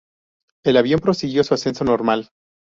El 0.65 0.77
avión 0.77 0.99
prosiguió 0.99 1.43
su 1.43 1.53
ascenso 1.53 1.83
normal. 1.83 2.31